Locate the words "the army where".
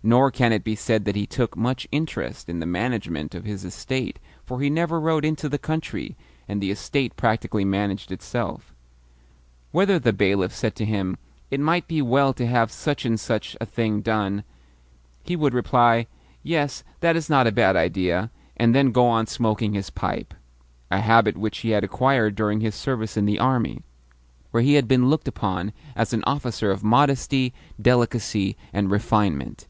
23.26-24.62